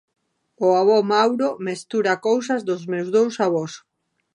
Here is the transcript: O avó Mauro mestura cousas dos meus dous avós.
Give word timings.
O 0.65 0.67
avó 0.81 0.97
Mauro 1.11 1.49
mestura 1.67 2.13
cousas 2.27 2.61
dos 2.69 2.81
meus 2.91 3.07
dous 3.15 3.35
avós. 3.45 3.73